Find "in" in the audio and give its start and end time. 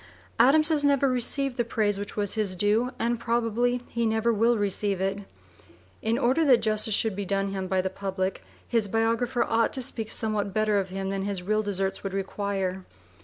6.01-6.17